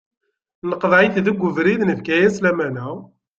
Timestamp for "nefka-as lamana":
1.89-2.87